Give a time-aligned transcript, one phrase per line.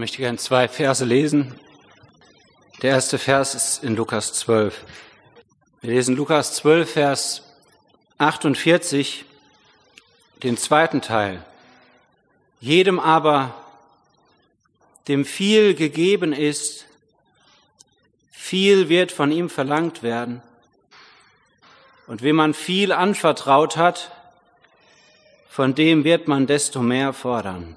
[0.00, 1.54] möchte gerne zwei Verse lesen.
[2.80, 4.82] Der erste Vers ist in Lukas 12.
[5.82, 7.42] Wir lesen Lukas 12, Vers
[8.16, 9.26] 48,
[10.42, 11.44] den zweiten Teil.
[12.60, 13.54] Jedem aber,
[15.06, 16.86] dem viel gegeben ist,
[18.30, 20.40] viel wird von ihm verlangt werden.
[22.06, 24.10] Und wem man viel anvertraut hat,
[25.50, 27.76] von dem wird man desto mehr fordern.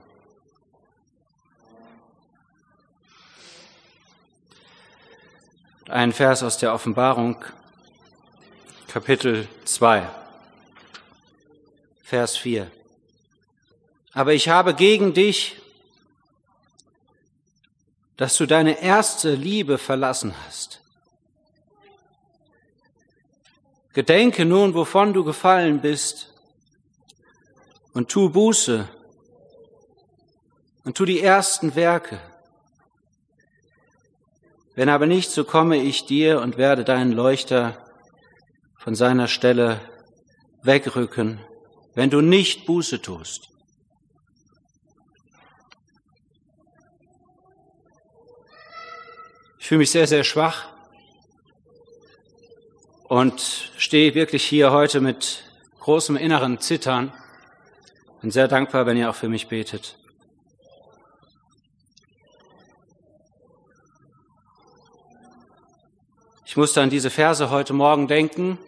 [5.93, 7.45] Ein Vers aus der Offenbarung,
[8.87, 10.09] Kapitel 2,
[12.01, 12.71] Vers 4.
[14.11, 15.61] Aber ich habe gegen dich,
[18.17, 20.81] dass du deine erste Liebe verlassen hast.
[23.93, 26.33] Gedenke nun, wovon du gefallen bist,
[27.93, 28.89] und tu Buße
[30.85, 32.19] und tu die ersten Werke.
[34.75, 37.77] Wenn aber nicht, so komme ich dir und werde deinen Leuchter
[38.75, 39.79] von seiner Stelle
[40.63, 41.39] wegrücken,
[41.93, 43.49] wenn du nicht Buße tust.
[49.59, 50.69] Ich fühle mich sehr, sehr schwach
[53.03, 55.43] und stehe wirklich hier heute mit
[55.79, 57.13] großem inneren Zittern.
[58.21, 60.02] Bin sehr dankbar, wenn ihr auch für mich betet.
[66.53, 68.59] Ich musste an diese Verse heute Morgen denken,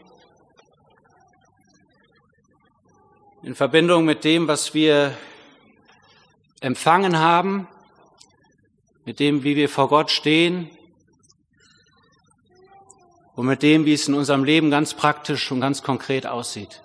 [3.44, 5.16] in Verbindung mit dem, was wir
[6.62, 7.68] empfangen haben,
[9.06, 10.72] mit dem, wie wir vor Gott stehen
[13.36, 16.82] und mit dem, wie es in unserem Leben ganz praktisch und ganz konkret aussieht.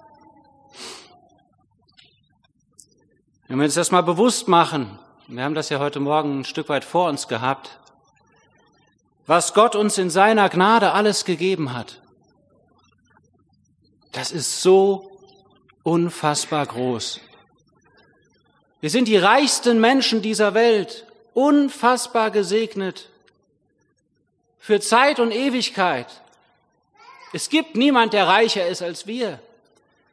[3.49, 6.69] Wenn wir uns das mal bewusst machen, wir haben das ja heute Morgen ein Stück
[6.69, 7.80] weit vor uns gehabt,
[9.27, 12.01] was Gott uns in seiner Gnade alles gegeben hat.
[14.13, 15.19] Das ist so
[15.83, 17.21] unfassbar groß.
[18.81, 23.09] Wir sind die reichsten Menschen dieser Welt, unfassbar gesegnet
[24.59, 26.07] für Zeit und Ewigkeit.
[27.33, 29.39] Es gibt niemand, der reicher ist als wir.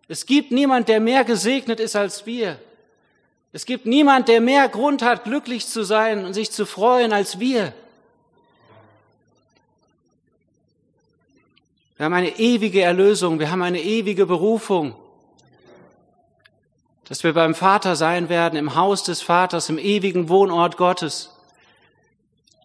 [0.07, 2.59] Es gibt niemand, der mehr gesegnet ist als wir.
[3.51, 7.39] Es gibt niemand, der mehr Grund hat, glücklich zu sein und sich zu freuen als
[7.39, 7.73] wir.
[11.97, 14.95] Wir haben eine ewige Erlösung, wir haben eine ewige Berufung,
[17.05, 21.31] dass wir beim Vater sein werden, im Haus des Vaters, im ewigen Wohnort Gottes.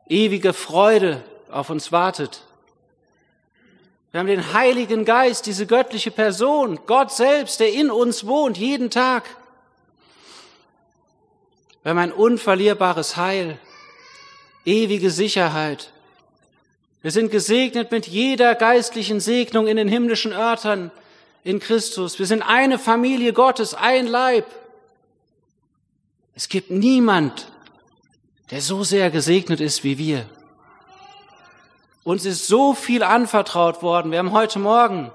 [0.06, 2.42] Ewige Freude auf uns wartet.
[4.10, 8.90] Wir haben den Heiligen Geist, diese göttliche Person, Gott selbst, der in uns wohnt, jeden
[8.90, 9.24] Tag.
[11.82, 13.58] Wir haben ein unverlierbares Heil,
[14.66, 15.92] ewige Sicherheit,
[17.02, 20.92] wir sind gesegnet mit jeder geistlichen Segnung in den himmlischen Örtern
[21.42, 22.20] in Christus.
[22.20, 24.46] Wir sind eine Familie Gottes, ein Leib.
[26.36, 27.48] Es gibt niemand,
[28.52, 30.26] der so sehr gesegnet ist wie wir.
[32.04, 34.12] Uns ist so viel anvertraut worden.
[34.12, 35.10] Wir haben heute Morgen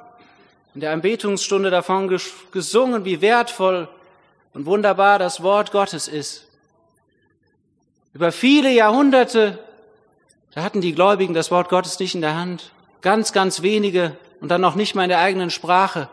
[0.75, 2.07] in der Anbetungsstunde davon
[2.51, 3.87] gesungen, wie wertvoll
[4.53, 6.47] und wunderbar das Wort Gottes ist.
[8.13, 9.59] Über viele Jahrhunderte
[10.57, 12.71] da hatten die Gläubigen das Wort Gottes nicht in der Hand.
[13.03, 16.09] Ganz, ganz wenige und dann noch nicht mal in der eigenen Sprache.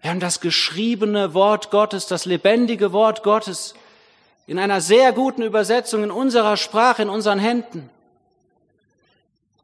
[0.00, 3.74] Wir haben das geschriebene Wort Gottes, das lebendige Wort Gottes
[4.48, 7.90] in einer sehr guten Übersetzung in unserer Sprache, in unseren Händen.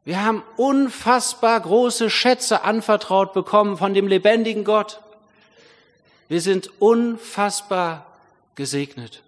[0.05, 5.01] Wir haben unfassbar große Schätze anvertraut bekommen von dem lebendigen Gott.
[6.29, 8.05] Wir sind unfassbar
[8.55, 9.21] gesegnet.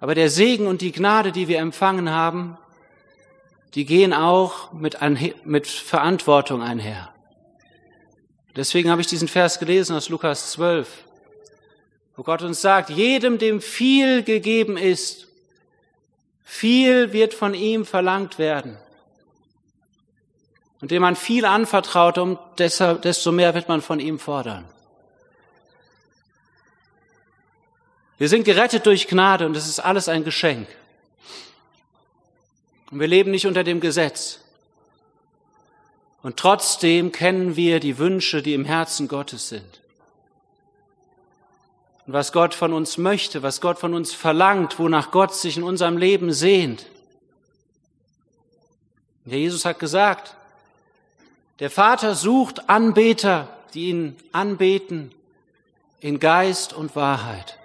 [0.00, 2.56] Aber der Segen und die Gnade, die wir empfangen haben,
[3.74, 4.98] die gehen auch mit,
[5.44, 7.12] mit Verantwortung einher.
[8.56, 10.88] Deswegen habe ich diesen Vers gelesen aus Lukas 12,
[12.16, 15.28] wo Gott uns sagt, jedem, dem viel gegeben ist,
[16.42, 18.76] viel wird von ihm verlangt werden.
[20.80, 24.64] Und dem man viel anvertraut, um desto mehr wird man von ihm fordern.
[28.18, 30.68] Wir sind gerettet durch Gnade und es ist alles ein Geschenk.
[32.90, 34.40] Und wir leben nicht unter dem Gesetz.
[36.22, 39.80] Und trotzdem kennen wir die Wünsche, die im Herzen Gottes sind.
[42.06, 45.62] Und was Gott von uns möchte, was Gott von uns verlangt, wonach Gott sich in
[45.62, 46.86] unserem Leben sehnt.
[49.26, 50.34] Der Jesus hat gesagt,
[51.60, 55.12] der Vater sucht Anbeter, die ihn anbeten
[56.00, 57.58] in Geist und Wahrheit.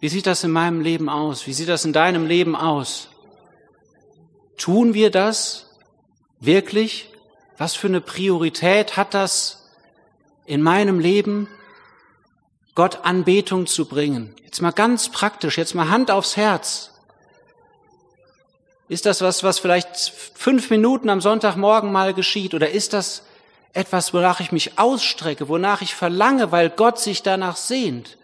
[0.00, 1.46] Wie sieht das in meinem Leben aus?
[1.46, 3.08] Wie sieht das in deinem Leben aus?
[4.56, 5.70] Tun wir das
[6.40, 7.10] wirklich?
[7.56, 9.68] Was für eine Priorität hat das
[10.46, 11.48] in meinem Leben,
[12.76, 14.34] Gott Anbetung zu bringen?
[14.44, 16.92] Jetzt mal ganz praktisch, jetzt mal Hand aufs Herz.
[18.88, 19.96] Ist das was, was vielleicht
[20.34, 22.54] fünf Minuten am Sonntagmorgen mal geschieht?
[22.54, 23.24] Oder ist das
[23.72, 28.16] etwas, wonach ich mich ausstrecke, wonach ich verlange, weil Gott sich danach sehnt?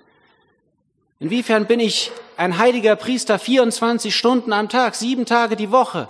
[1.20, 6.08] Inwiefern bin ich ein heiliger Priester 24 Stunden am Tag, sieben Tage die Woche?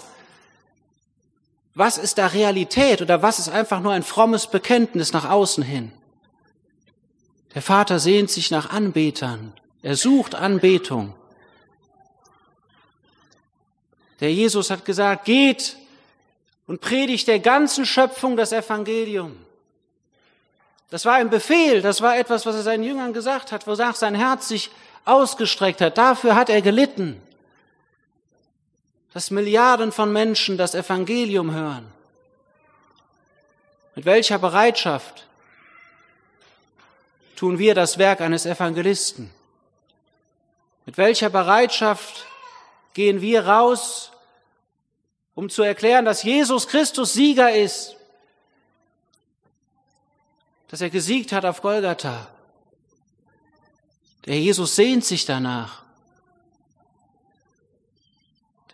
[1.75, 5.93] Was ist da Realität oder was ist einfach nur ein frommes Bekenntnis nach außen hin?
[7.55, 9.53] Der Vater sehnt sich nach Anbetern.
[9.83, 11.15] Er sucht Anbetung.
[14.21, 15.77] Der Jesus hat gesagt, geht
[16.67, 19.37] und predigt der ganzen Schöpfung das Evangelium.
[20.91, 24.15] Das war ein Befehl, das war etwas, was er seinen Jüngern gesagt hat, wonach sein
[24.15, 24.71] Herz sich
[25.05, 25.99] ausgestreckt hat.
[25.99, 27.21] Dafür hat er gelitten
[29.15, 31.91] dass Milliarden von Menschen das Evangelium hören.
[33.95, 35.29] Mit welcher Bereitschaft
[37.37, 39.31] tun wir das Werk eines Evangelisten?
[40.85, 42.27] Mit welcher Bereitschaft
[42.93, 44.11] gehen wir raus,
[45.37, 47.95] um zu erklären, dass Jesus Christus Sieger ist,
[50.69, 52.34] dass er gesiegt hat auf Golgatha.
[54.27, 55.83] Der Jesus sehnt sich danach.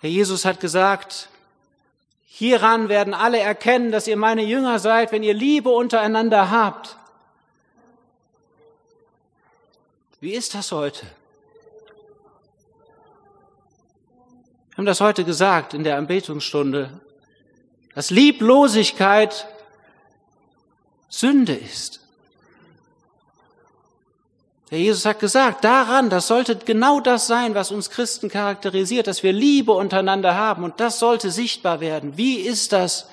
[0.00, 1.28] Herr Jesus hat gesagt,
[2.26, 6.96] hieran werden alle erkennen, dass ihr meine Jünger seid, wenn ihr Liebe untereinander habt.
[10.20, 11.06] Wie ist das heute?
[14.70, 17.00] Wir haben das heute gesagt in der Anbetungsstunde,
[17.94, 19.46] dass Lieblosigkeit
[21.08, 22.00] Sünde ist.
[24.70, 29.24] Der Jesus hat gesagt, daran, das sollte genau das sein, was uns Christen charakterisiert, dass
[29.24, 32.16] wir Liebe untereinander haben und das sollte sichtbar werden.
[32.16, 33.08] Wie ist das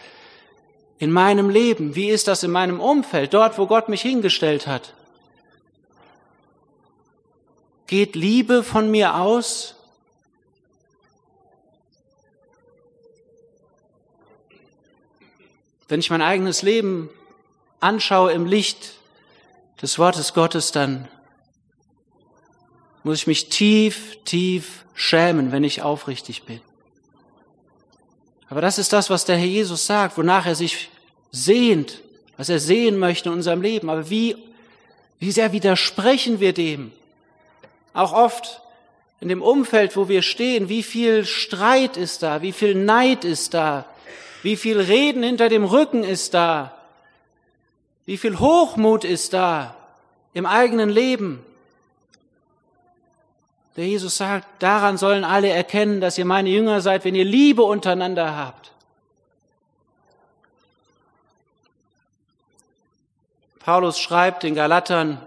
[1.00, 1.96] in meinem Leben?
[1.96, 4.94] Wie ist das in meinem Umfeld, dort, wo Gott mich hingestellt hat?
[7.88, 9.74] Geht Liebe von mir aus?
[15.88, 17.10] Wenn ich mein eigenes Leben
[17.80, 18.94] anschaue im Licht
[19.82, 21.08] des Wortes Gottes, dann
[23.04, 26.60] muss ich mich tief, tief schämen, wenn ich aufrichtig bin.
[28.50, 30.90] Aber das ist das, was der Herr Jesus sagt, wonach er sich
[31.32, 32.02] sehnt,
[32.38, 33.90] was er sehen möchte in unserem Leben.
[33.90, 34.36] Aber wie,
[35.20, 36.92] wie sehr widersprechen wir dem?
[37.94, 38.62] Auch oft
[39.20, 43.54] in dem Umfeld, wo wir stehen, wie viel Streit ist da, wie viel Neid ist
[43.54, 43.86] da,
[44.44, 46.78] wie viel Reden hinter dem Rücken ist da,
[48.06, 49.76] wie viel Hochmut ist da
[50.34, 51.44] im eigenen Leben.
[53.78, 57.62] Der Jesus sagt, daran sollen alle erkennen, dass ihr meine Jünger seid, wenn ihr Liebe
[57.62, 58.72] untereinander habt.
[63.60, 65.22] Paulus schreibt den Galatern,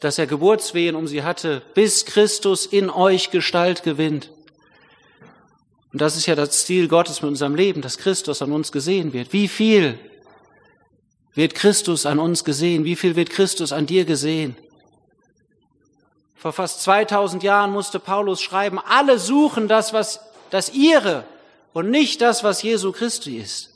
[0.00, 4.30] dass er Geburtswehen um sie hatte, bis Christus in euch Gestalt gewinnt.
[5.92, 9.12] Und das ist ja das Ziel Gottes mit unserem Leben, dass Christus an uns gesehen
[9.12, 9.34] wird.
[9.34, 9.98] Wie viel
[11.34, 12.84] wird Christus an uns gesehen?
[12.84, 14.56] Wie viel wird Christus an dir gesehen?
[16.38, 21.24] Vor fast 2000 Jahren musste Paulus schreiben, alle suchen das, was das ihre
[21.72, 23.70] und nicht das, was Jesu Christi ist.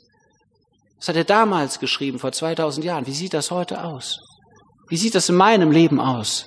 [0.97, 3.05] Das hat er damals geschrieben, vor 2000 Jahren.
[3.05, 4.19] Wie sieht das heute aus?
[4.87, 6.45] Wie sieht das in meinem Leben aus?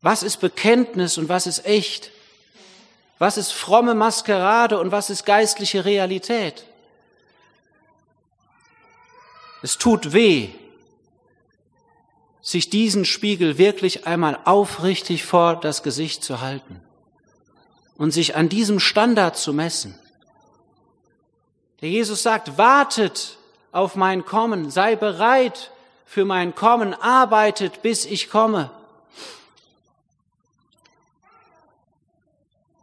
[0.00, 2.12] Was ist Bekenntnis und was ist echt?
[3.18, 6.64] Was ist fromme Maskerade und was ist geistliche Realität?
[9.62, 10.50] Es tut weh,
[12.42, 16.80] sich diesen Spiegel wirklich einmal aufrichtig vor das Gesicht zu halten
[17.96, 19.98] und sich an diesem Standard zu messen.
[21.80, 23.38] Der Jesus sagt, wartet
[23.72, 25.70] auf mein Kommen, sei bereit
[26.04, 28.70] für mein Kommen, arbeitet, bis ich komme.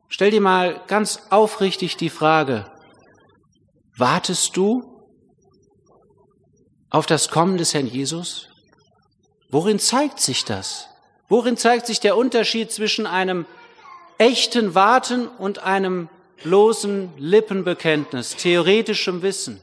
[0.07, 2.71] Stell dir mal ganz aufrichtig die Frage,
[3.95, 5.03] wartest du
[6.89, 8.49] auf das Kommen des Herrn Jesus?
[9.49, 10.89] Worin zeigt sich das?
[11.29, 13.45] Worin zeigt sich der Unterschied zwischen einem
[14.17, 16.09] echten Warten und einem
[16.43, 19.61] bloßen Lippenbekenntnis, theoretischem Wissen?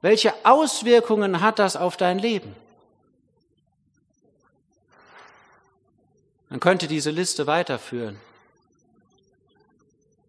[0.00, 2.54] Welche Auswirkungen hat das auf dein Leben?
[6.50, 8.18] Man könnte diese Liste weiterführen.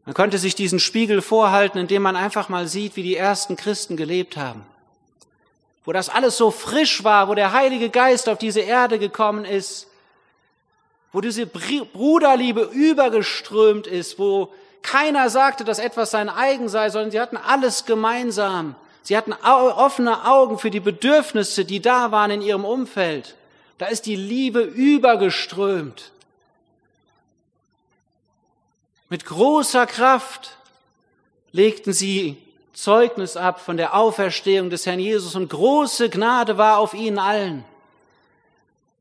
[0.05, 3.95] Man könnte sich diesen Spiegel vorhalten, indem man einfach mal sieht, wie die ersten Christen
[3.95, 4.65] gelebt haben
[5.85, 9.87] wo das alles so frisch war, wo der Heilige Geist auf diese Erde gekommen ist,
[11.11, 17.19] wo diese Bruderliebe übergeströmt ist, wo keiner sagte, dass etwas sein eigen sei, sondern sie
[17.19, 18.75] hatten alles gemeinsam.
[19.01, 23.35] Sie hatten offene Augen für die Bedürfnisse, die da waren in ihrem Umfeld.
[23.77, 26.11] Da ist die Liebe übergeströmt.
[29.09, 30.57] Mit großer Kraft
[31.51, 32.37] legten sie
[32.81, 37.65] Zeugnis ab von der Auferstehung des Herrn Jesus und große Gnade war auf ihnen allen.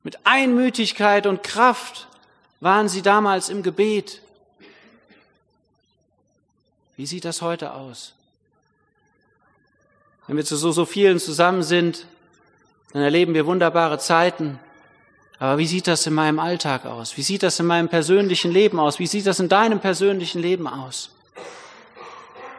[0.03, 2.09] Mit Einmütigkeit und Kraft
[2.61, 4.21] waren sie damals im Gebet.
[6.97, 8.15] Wie sieht das heute aus?
[10.27, 12.07] Wenn wir zu so, so vielen zusammen sind,
[12.93, 14.59] dann erleben wir wunderbare Zeiten.
[15.39, 17.17] Aber wie sieht das in meinem Alltag aus?
[17.17, 18.99] Wie sieht das in meinem persönlichen Leben aus?
[18.99, 21.13] Wie sieht das in deinem persönlichen Leben aus?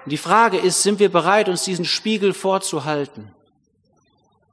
[0.09, 3.29] Und die Frage ist, sind wir bereit, uns diesen Spiegel vorzuhalten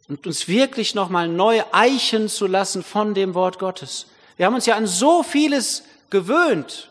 [0.06, 4.04] und uns wirklich nochmal neu eichen zu lassen von dem Wort Gottes?
[4.36, 6.90] Wir haben uns ja an so vieles gewöhnt,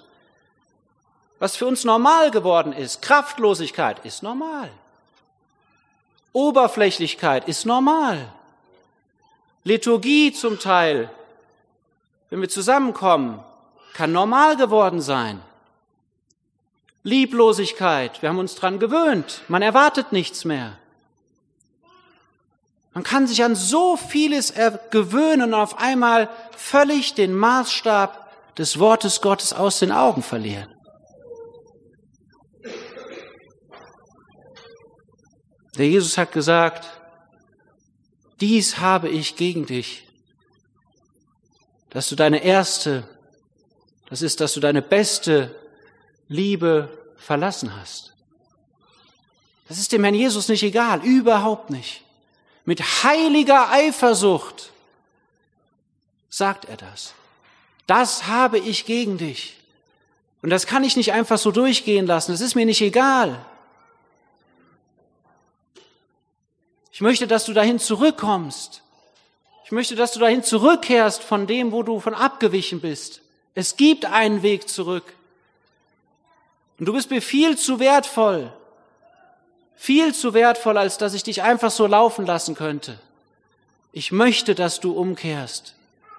[1.38, 3.04] was für uns normal geworden ist.
[3.04, 4.72] Kraftlosigkeit ist normal.
[6.34, 8.34] Oberflächlichkeit ist normal.
[9.64, 11.12] Liturgie zum Teil,
[12.32, 13.44] wenn wir zusammenkommen,
[13.94, 15.40] kann normal geworden sein.
[17.06, 20.80] Lieblosigkeit, wir haben uns dran gewöhnt, man erwartet nichts mehr.
[22.96, 24.56] Man kann sich an so vieles
[24.90, 30.74] gewöhnen und auf einmal völlig den Maßstab des Wortes Gottes aus den Augen verlieren.
[35.78, 36.90] Der Jesus hat gesagt,
[38.42, 40.08] dies habe ich gegen dich,
[41.92, 43.08] dass du deine erste,
[44.10, 45.56] das ist, dass du deine beste
[46.28, 48.14] Liebe verlassen hast.
[49.68, 52.04] Das ist dem Herrn Jesus nicht egal, überhaupt nicht.
[52.66, 54.72] Mit heiliger Eifersucht
[56.30, 57.14] sagt er das.
[57.88, 59.58] Das habe ich gegen dich.
[60.42, 62.32] Und das kann ich nicht einfach so durchgehen lassen.
[62.32, 63.44] Das ist mir nicht egal.
[66.92, 68.82] Ich möchte, dass du dahin zurückkommst.
[69.66, 73.22] Ich möchte, dass du dahin zurückkehrst von dem, wo du von abgewichen bist.
[73.56, 75.14] Es gibt einen Weg zurück.
[76.78, 78.52] Und du bist mir viel zu wertvoll,
[79.76, 83.00] viel zu wertvoll, als dass ich dich einfach so laufen lassen könnte.
[83.92, 85.76] Ich möchte, dass du umkehrst.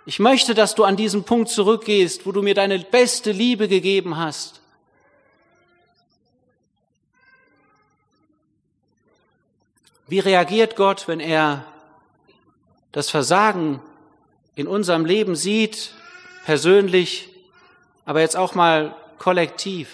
[0.07, 4.17] Ich möchte, dass du an diesen Punkt zurückgehst, wo du mir deine beste Liebe gegeben
[4.17, 4.61] hast.
[10.09, 11.65] Wie reagiert Gott, wenn er
[12.93, 13.83] das Versagen
[14.55, 15.93] in unserem Leben sieht,
[16.45, 17.29] persönlich,
[18.05, 19.89] aber jetzt auch mal kollektiv?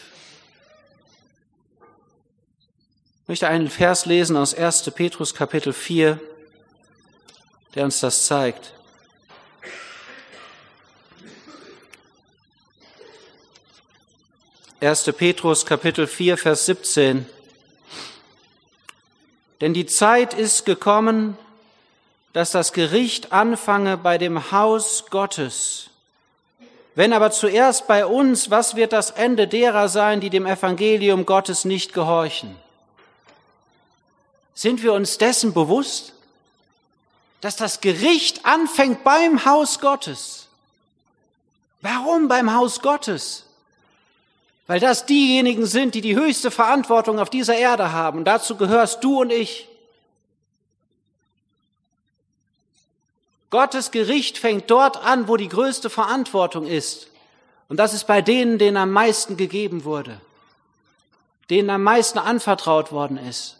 [3.21, 4.90] Ich möchte einen Vers lesen aus 1.
[4.90, 6.20] Petrus Kapitel 4,
[7.74, 8.74] der uns das zeigt.
[14.80, 17.24] Erste Petrus Kapitel 4, Vers 17.
[19.62, 21.38] Denn die Zeit ist gekommen,
[22.34, 25.88] dass das Gericht anfange bei dem Haus Gottes.
[26.94, 31.64] Wenn aber zuerst bei uns, was wird das Ende derer sein, die dem Evangelium Gottes
[31.64, 32.58] nicht gehorchen?
[34.54, 36.12] Sind wir uns dessen bewusst,
[37.40, 40.46] dass das Gericht anfängt beim Haus Gottes?
[41.80, 43.44] Warum beim Haus Gottes?
[44.66, 48.18] Weil das diejenigen sind, die die höchste Verantwortung auf dieser Erde haben.
[48.18, 49.68] Und dazu gehörst du und ich.
[53.50, 57.08] Gottes Gericht fängt dort an, wo die größte Verantwortung ist.
[57.68, 60.20] Und das ist bei denen, denen am meisten gegeben wurde,
[61.50, 63.56] denen am meisten anvertraut worden ist.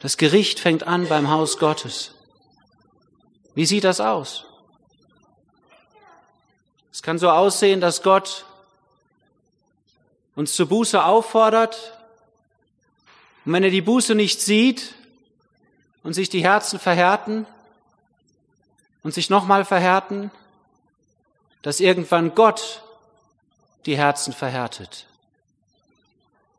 [0.00, 2.14] Das Gericht fängt an beim Haus Gottes.
[3.54, 4.46] Wie sieht das aus?
[6.90, 8.46] Es kann so aussehen, dass Gott
[10.34, 11.98] uns zur Buße auffordert.
[13.44, 14.94] Und wenn er die Buße nicht sieht
[16.02, 17.46] und sich die Herzen verhärten
[19.02, 20.30] und sich nochmal verhärten,
[21.60, 22.82] dass irgendwann Gott
[23.84, 25.06] die Herzen verhärtet.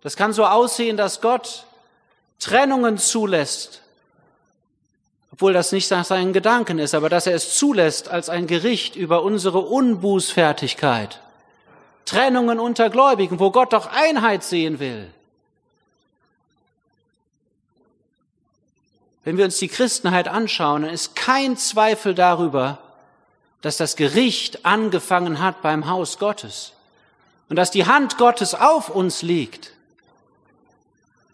[0.02, 1.66] Das kann so aussehen, dass Gott
[2.42, 3.82] Trennungen zulässt,
[5.32, 8.96] obwohl das nicht nach seinen Gedanken ist, aber dass er es zulässt als ein Gericht
[8.98, 11.22] über unsere Unbußfertigkeit.
[12.06, 15.08] Trennungen unter Gläubigen, wo Gott doch Einheit sehen will.
[19.24, 22.80] Wenn wir uns die Christenheit anschauen, dann ist kein Zweifel darüber,
[23.62, 26.74] dass das Gericht angefangen hat beim Haus Gottes
[27.50, 29.74] und dass die Hand Gottes auf uns liegt.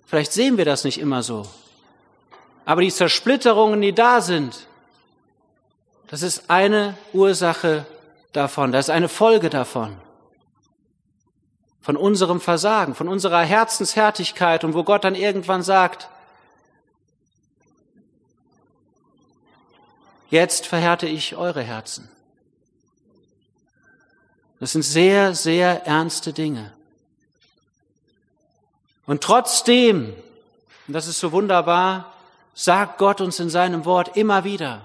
[0.08, 1.46] Vielleicht sehen wir das nicht immer so.
[2.66, 4.68] Aber die Zersplitterungen, die da sind,
[6.08, 7.86] Das ist eine Ursache
[8.32, 9.98] davon, das ist eine Folge davon.
[11.82, 16.10] Von unserem Versagen, von unserer Herzenshärtigkeit und wo Gott dann irgendwann sagt,
[20.30, 22.10] jetzt verhärte ich eure Herzen.
[24.60, 26.74] Das sind sehr, sehr ernste Dinge.
[29.08, 30.14] Und trotzdem,
[30.88, 32.14] und das ist so wunderbar,
[32.54, 34.82] sagt Gott uns in seinem Wort immer wieder,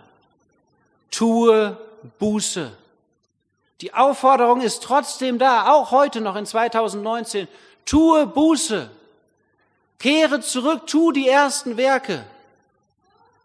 [1.10, 1.76] tue
[2.18, 2.72] Buße.
[3.82, 7.48] Die Aufforderung ist trotzdem da, auch heute noch in 2019,
[7.84, 8.88] tue Buße.
[9.98, 12.24] Kehre zurück, tu die ersten Werke.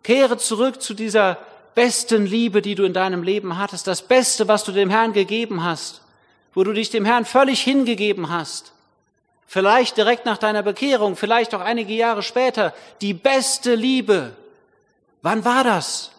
[0.04, 1.38] Kehre zurück zu dieser
[1.76, 5.66] besten Liebe, die du in deinem Leben hattest, das Beste, was du dem Herrn gegeben
[5.66, 6.02] hast
[6.58, 8.72] wo du dich dem Herrn völlig hingegeben hast.
[9.50, 14.36] Vielleicht direkt nach deiner Bekehrung, vielleicht auch einige Jahre später, die beste Liebe.
[15.22, 16.12] Wann war das?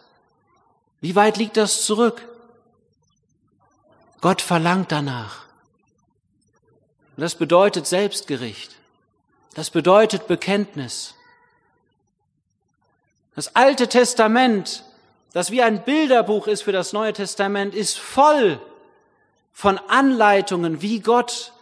[1.03, 2.27] Wie weit liegt das zurück?
[4.23, 5.45] Gott verlangt danach.
[7.17, 8.77] Und das bedeutet Selbstgericht.
[9.55, 11.15] Das bedeutet Bekenntnis.
[13.35, 14.85] Das Alte Testament,
[15.35, 18.59] das wie ein Bilderbuch ist für das Neue Testament, ist voll
[19.53, 21.53] von Anleitungen, wie Gott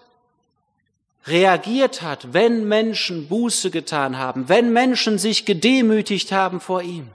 [1.26, 7.09] reagiert hat, wenn Menschen Buße getan haben, wenn Menschen sich gedemütigt haben vor ihm.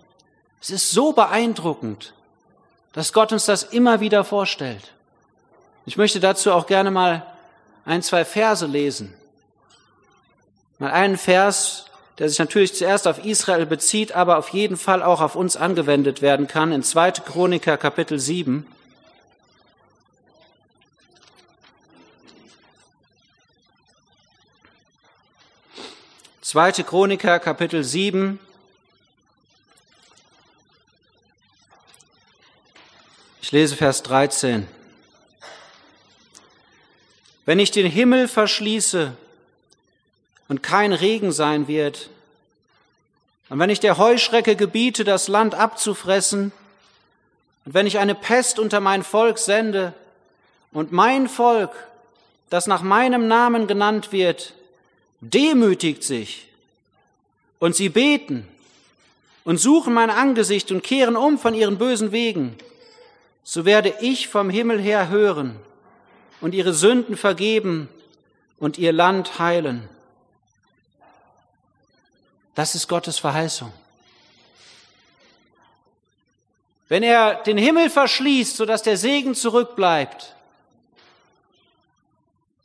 [0.61, 2.13] Es ist so beeindruckend,
[2.93, 4.91] dass Gott uns das immer wieder vorstellt.
[5.85, 7.25] Ich möchte dazu auch gerne mal
[7.85, 9.13] ein, zwei Verse lesen.
[10.77, 11.85] Mal einen Vers,
[12.19, 16.21] der sich natürlich zuerst auf Israel bezieht, aber auf jeden Fall auch auf uns angewendet
[16.21, 17.11] werden kann, in 2.
[17.11, 18.67] Chroniker Kapitel 7.
[26.51, 28.37] Zweite Chroniker, Kapitel 7.
[33.41, 34.67] Ich lese Vers 13.
[37.45, 39.13] Wenn ich den Himmel verschließe
[40.49, 42.09] und kein Regen sein wird,
[43.47, 46.51] und wenn ich der Heuschrecke gebiete, das Land abzufressen,
[47.63, 49.93] und wenn ich eine Pest unter mein Volk sende,
[50.73, 51.71] und mein Volk,
[52.49, 54.53] das nach meinem Namen genannt wird,
[55.21, 56.47] demütigt sich
[57.59, 58.47] und sie beten
[59.43, 62.55] und suchen mein Angesicht und kehren um von ihren bösen Wegen,
[63.43, 65.55] so werde ich vom Himmel her hören
[66.41, 67.87] und ihre Sünden vergeben
[68.59, 69.87] und ihr Land heilen.
[72.55, 73.71] Das ist Gottes Verheißung.
[76.89, 80.35] Wenn er den Himmel verschließt, sodass der Segen zurückbleibt,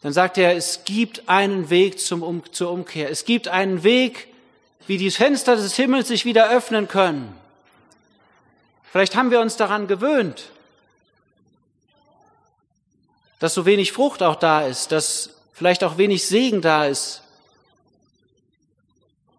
[0.07, 3.11] dann sagt er, es gibt einen Weg zum um, zur Umkehr.
[3.11, 4.29] Es gibt einen Weg,
[4.87, 7.37] wie die Fenster des Himmels sich wieder öffnen können.
[8.85, 10.51] Vielleicht haben wir uns daran gewöhnt,
[13.41, 17.23] dass so wenig Frucht auch da ist, dass vielleicht auch wenig Segen da ist.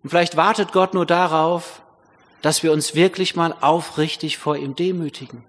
[0.03, 1.81] Und vielleicht wartet Gott nur darauf,
[2.41, 5.45] dass wir uns wirklich mal aufrichtig vor ihm demütigen.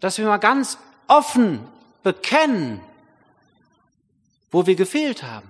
[0.00, 1.66] Dass wir mal ganz offen
[2.02, 2.82] bekennen,
[4.50, 5.48] wo wir gefehlt haben.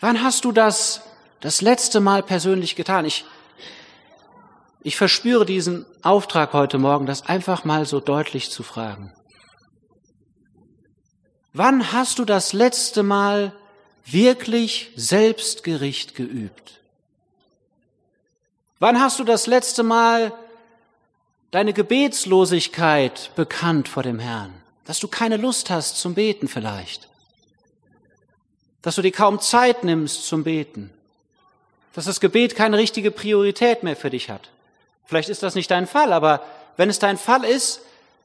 [0.00, 1.02] Wann hast du das
[1.40, 3.04] das letzte Mal persönlich getan?
[3.04, 3.24] Ich,
[4.82, 9.12] ich verspüre diesen Auftrag heute Morgen, das einfach mal so deutlich zu fragen.
[11.52, 13.52] Wann hast du das letzte Mal
[14.04, 16.80] wirklich Selbstgericht geübt?
[18.78, 20.32] Wann hast du das letzte Mal
[21.50, 24.61] deine Gebetslosigkeit bekannt vor dem Herrn?
[24.84, 27.08] Dass du keine Lust hast zum Beten vielleicht,
[28.82, 30.90] dass du dir kaum Zeit nimmst zum Beten,
[31.94, 34.50] dass das Gebet keine richtige Priorität mehr für dich hat.
[35.04, 36.42] Vielleicht ist das nicht dein Fall, aber
[36.76, 37.80] wenn es dein Fall ist,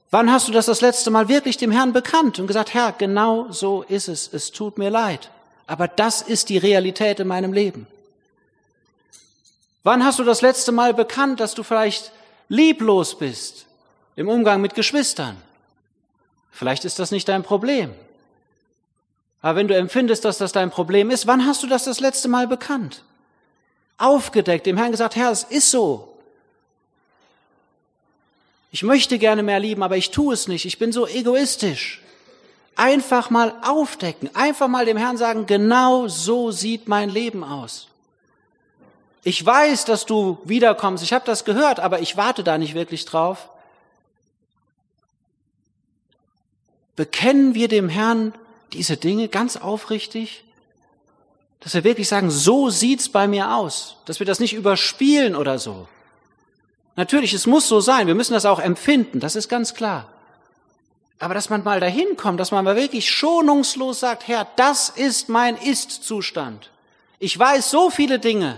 [0.09, 3.51] wann hast du das das letzte Mal wirklich dem Herrn bekannt und gesagt, Herr, genau
[3.51, 5.29] so ist es, es tut mir leid,
[5.67, 7.87] aber das ist die Realität in meinem Leben.
[9.83, 12.11] Wann hast du das letzte Mal bekannt, dass du vielleicht
[12.49, 13.65] lieblos bist
[14.15, 15.37] im Umgang mit Geschwistern?
[16.57, 17.93] Vielleicht ist das nicht dein Problem.
[19.43, 22.29] Aber wenn du empfindest, dass das dein Problem ist, wann hast du das das letzte
[22.29, 23.03] Mal bekannt?
[23.99, 26.17] Aufgedeckt, dem Herrn gesagt, Herr, es ist so.
[28.71, 30.65] Ich möchte gerne mehr lieben, aber ich tue es nicht.
[30.65, 32.01] Ich bin so egoistisch.
[32.75, 37.87] Einfach mal aufdecken, einfach mal dem Herrn sagen, genau so sieht mein Leben aus.
[39.23, 43.05] Ich weiß, dass du wiederkommst, ich habe das gehört, aber ich warte da nicht wirklich
[43.05, 43.49] drauf.
[46.97, 48.33] Bekennen wir dem Herrn
[48.73, 50.43] diese Dinge ganz aufrichtig?
[51.61, 53.95] Dass wir wirklich sagen, so sieht's bei mir aus.
[54.05, 55.87] Dass wir das nicht überspielen oder so.
[56.97, 58.07] Natürlich, es muss so sein.
[58.07, 59.21] Wir müssen das auch empfinden.
[59.21, 60.09] Das ist ganz klar.
[61.19, 65.29] Aber dass man mal dahin kommt, dass man mal wirklich schonungslos sagt, Herr, das ist
[65.29, 66.69] mein Ist-Zustand.
[67.19, 68.57] Ich weiß so viele Dinge,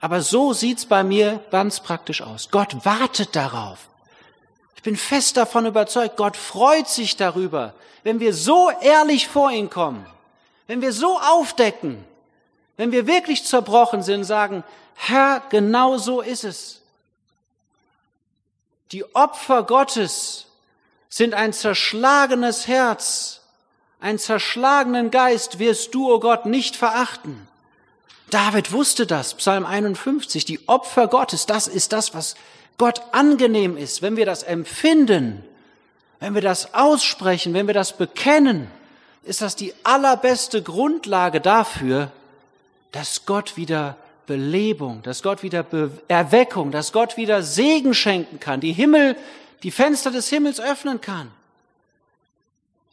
[0.00, 2.48] aber so sieht's bei mir ganz praktisch aus.
[2.50, 3.88] Gott wartet darauf.
[4.84, 9.70] Ich bin fest davon überzeugt, Gott freut sich darüber, wenn wir so ehrlich vor ihn
[9.70, 10.04] kommen,
[10.66, 12.04] wenn wir so aufdecken,
[12.76, 14.62] wenn wir wirklich zerbrochen sind sagen,
[14.94, 16.82] Herr, genau so ist es.
[18.92, 20.48] Die Opfer Gottes
[21.08, 23.40] sind ein zerschlagenes Herz,
[24.00, 27.48] einen zerschlagenen Geist wirst du, o oh Gott, nicht verachten.
[28.28, 32.34] David wusste das, Psalm 51, die Opfer Gottes, das ist das, was
[32.78, 35.44] Gott angenehm ist, wenn wir das empfinden,
[36.20, 38.68] wenn wir das aussprechen, wenn wir das bekennen,
[39.24, 42.10] ist das die allerbeste Grundlage dafür,
[42.92, 48.60] dass Gott wieder Belebung, dass Gott wieder Be Erweckung, dass Gott wieder Segen schenken kann,
[48.60, 49.16] die Himmel
[49.62, 51.30] die Fenster des Himmels öffnen kann.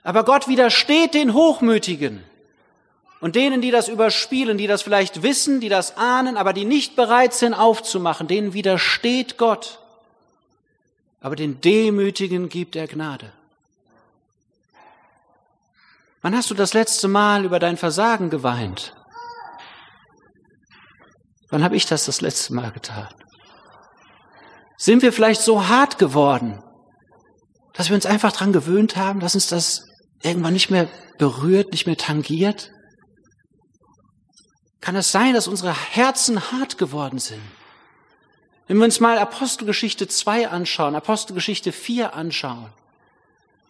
[0.04, 2.24] Aber Gott widersteht den Hochmütigen
[3.22, 6.96] und denen, die das überspielen, die das vielleicht wissen, die das ahnen, aber die nicht
[6.96, 9.80] bereit sind aufzumachen, denen widersteht Gott.
[11.22, 13.32] Aber den Demütigen gibt er Gnade.
[16.24, 18.96] Wann hast du das letzte Mal über dein Versagen geweint?
[21.50, 23.08] Wann habe ich das das letzte Mal getan?
[24.78, 26.64] Sind wir vielleicht so hart geworden,
[27.74, 29.86] dass wir uns einfach dran gewöhnt haben, dass uns das
[30.24, 32.72] irgendwann nicht mehr berührt, nicht mehr tangiert?
[34.82, 37.42] Kann es sein, dass unsere Herzen hart geworden sind?
[38.68, 42.70] Wenn wir uns mal Apostelgeschichte 2 anschauen, Apostelgeschichte 4 anschauen,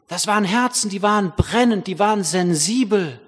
[0.08, 3.20] das waren Herzen, die waren brennend, die waren sensibel.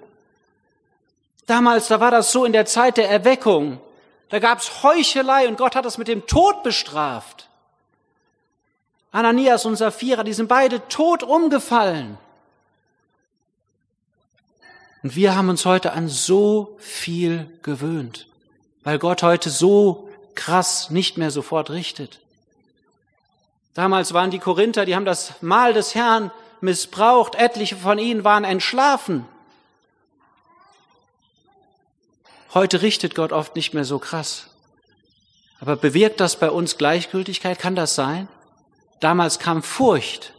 [1.46, 3.80] Damals, da war das so in der Zeit der Erweckung.
[4.28, 7.48] Da gab es Heuchelei und Gott hat das mit dem Tod bestraft.
[9.12, 12.18] Ananias und Sapphira, die sind beide tot umgefallen.
[15.04, 18.26] Und wir haben uns heute an so viel gewöhnt,
[18.84, 22.20] weil Gott heute so krass nicht mehr sofort richtet.
[23.74, 28.44] Damals waren die Korinther, die haben das Mahl des Herrn missbraucht, etliche von ihnen waren
[28.44, 29.26] entschlafen.
[32.54, 34.46] Heute richtet Gott oft nicht mehr so krass.
[35.60, 37.58] Aber bewirkt das bei uns Gleichgültigkeit?
[37.58, 38.26] Kann das sein?
[39.00, 40.32] Damals kam Furcht,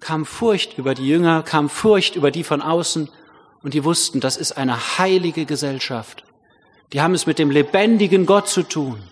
[0.00, 3.10] kam Furcht über die Jünger, kam Furcht über die von außen
[3.66, 6.22] und die wussten, das ist eine heilige Gesellschaft.
[6.92, 9.02] Die haben es mit dem lebendigen Gott zu tun.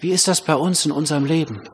[0.00, 1.68] Wie ist das bei uns in unserem Leben?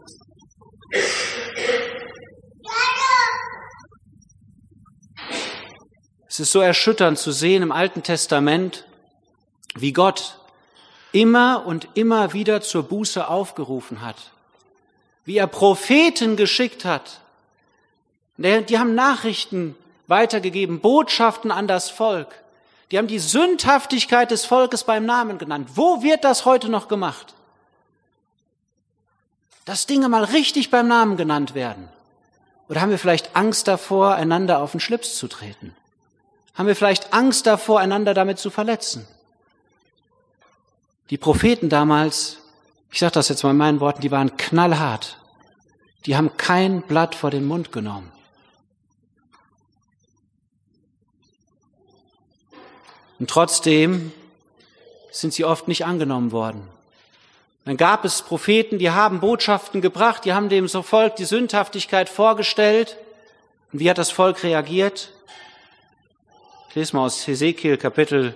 [6.26, 8.84] Es ist so erschütternd zu sehen im Alten Testament,
[9.76, 10.40] wie Gott
[11.12, 14.32] immer und immer wieder zur Buße aufgerufen hat
[15.28, 17.20] wie er Propheten geschickt hat.
[18.38, 19.74] Die haben Nachrichten
[20.08, 22.42] weitergegeben, Botschaften an das Volk.
[22.90, 25.70] Die haben die Sündhaftigkeit des Volkes beim Namen genannt.
[25.74, 27.34] Wo wird das heute noch gemacht?
[29.66, 31.88] Dass Dinge mal richtig beim Namen genannt werden.
[32.68, 35.74] Oder haben wir vielleicht Angst davor, einander auf den Schlips zu treten?
[36.54, 39.06] Haben wir vielleicht Angst davor, einander damit zu verletzen?
[41.10, 42.38] Die Propheten damals,
[42.90, 45.18] ich sage das jetzt mal in meinen Worten, die waren knallhart.
[46.06, 48.10] Die haben kein Blatt vor den Mund genommen.
[53.18, 54.12] Und trotzdem
[55.10, 56.62] sind sie oft nicht angenommen worden.
[57.64, 62.96] Dann gab es Propheten, die haben Botschaften gebracht, die haben dem Volk die Sündhaftigkeit vorgestellt.
[63.72, 65.10] Und wie hat das Volk reagiert?
[66.70, 68.34] Ich lese mal aus Hesekiel Kapitel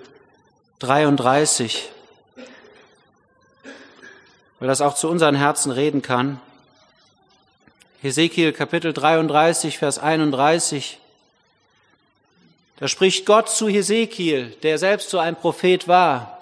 [0.81, 1.91] 33,
[4.59, 6.41] weil das auch zu unseren Herzen reden kann.
[8.03, 10.99] Hesekiel Kapitel 33, Vers 31.
[12.77, 16.41] Da spricht Gott zu Hesekiel, der selbst so ein Prophet war.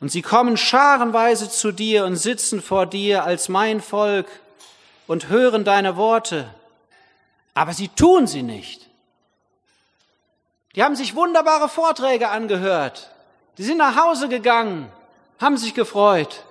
[0.00, 4.26] Und sie kommen scharenweise zu dir und sitzen vor dir als mein Volk
[5.06, 6.52] und hören deine Worte,
[7.54, 8.86] aber sie tun sie nicht.
[10.76, 13.10] Die haben sich wunderbare Vorträge angehört.
[13.56, 14.92] Die sind nach Hause gegangen,
[15.40, 16.44] haben sich gefreut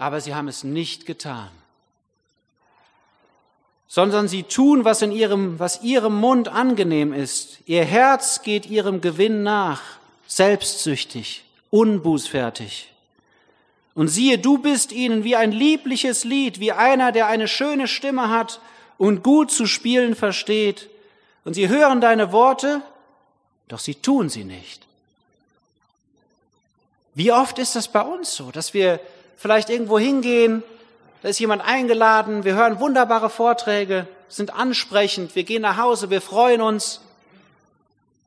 [0.00, 1.50] aber sie haben es nicht getan.
[3.92, 7.58] Sondern sie tun, was in ihrem, was ihrem Mund angenehm ist.
[7.66, 9.82] Ihr Herz geht ihrem Gewinn nach,
[10.28, 12.92] selbstsüchtig, unbußfertig.
[13.96, 18.30] Und siehe, du bist ihnen wie ein liebliches Lied, wie einer, der eine schöne Stimme
[18.30, 18.60] hat
[18.96, 20.88] und gut zu spielen versteht.
[21.44, 22.82] Und sie hören deine Worte,
[23.66, 24.86] doch sie tun sie nicht.
[27.14, 29.00] Wie oft ist das bei uns so, dass wir
[29.36, 30.62] vielleicht irgendwo hingehen,
[31.22, 36.20] da ist jemand eingeladen, wir hören wunderbare Vorträge, sind ansprechend, wir gehen nach Hause, wir
[36.20, 37.00] freuen uns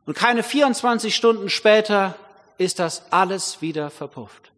[0.06, 2.16] und keine 24 Stunden später
[2.58, 4.52] ist das alles wieder verpufft.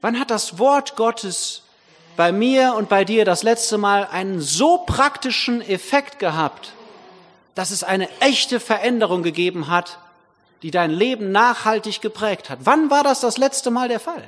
[0.00, 1.62] Wann hat das Wort Gottes
[2.16, 6.72] bei mir und bei dir das letzte Mal einen so praktischen Effekt gehabt,
[7.54, 9.98] dass es eine echte Veränderung gegeben hat,
[10.62, 12.60] die dein Leben nachhaltig geprägt hat?
[12.62, 14.22] Wann war das das letzte Mal der Fall?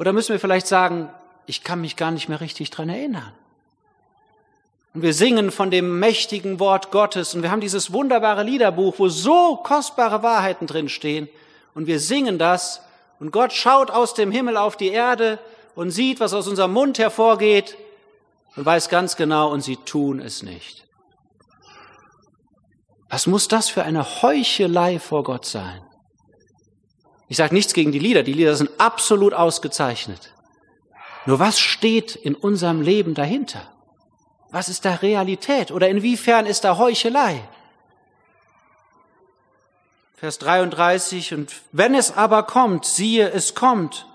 [0.00, 1.10] Oder müssen wir vielleicht sagen,
[1.44, 3.34] ich kann mich gar nicht mehr richtig dran erinnern?
[4.94, 9.10] Und wir singen von dem mächtigen Wort Gottes und wir haben dieses wunderbare Liederbuch, wo
[9.10, 11.28] so kostbare Wahrheiten drinstehen
[11.74, 12.80] und wir singen das
[13.18, 15.38] und Gott schaut aus dem Himmel auf die Erde
[15.74, 17.76] und sieht, was aus unserem Mund hervorgeht
[18.56, 20.86] und weiß ganz genau, und sie tun es nicht.
[23.10, 25.82] Was muss das für eine Heuchelei vor Gott sein?
[27.30, 30.34] Ich sage nichts gegen die Lieder, die Lieder sind absolut ausgezeichnet.
[31.26, 33.70] Nur was steht in unserem Leben dahinter?
[34.50, 37.40] Was ist da Realität oder inwiefern ist da Heuchelei?
[40.16, 44.06] Vers 33, und wenn es aber kommt, siehe, es kommt,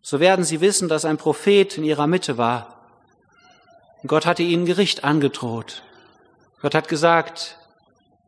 [0.00, 2.86] so werden sie wissen, dass ein Prophet in ihrer Mitte war.
[4.00, 5.82] Und Gott hatte ihnen Gericht angedroht.
[6.62, 7.58] Gott hat gesagt,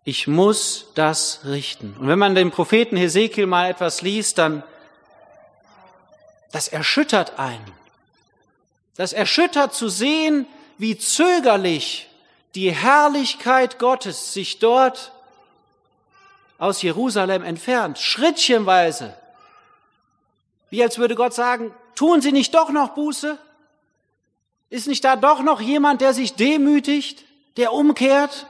[0.06, 1.96] ich muss das richten.
[1.98, 4.62] Und wenn man den Propheten Hesekiel mal etwas liest, dann,
[6.52, 7.72] das erschüttert einen.
[8.94, 10.46] Das erschüttert zu sehen,
[10.78, 12.08] wie zögerlich
[12.54, 15.10] die Herrlichkeit Gottes sich dort
[16.58, 19.12] aus Jerusalem entfernt, schrittchenweise.
[20.70, 23.38] Wie als würde Gott sagen, tun Sie nicht doch noch Buße?
[24.70, 27.24] Ist nicht da doch noch jemand, der sich demütigt,
[27.56, 28.46] der umkehrt?